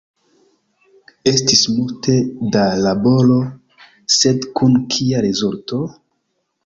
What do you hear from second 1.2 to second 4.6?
Estis multe da laboro, sed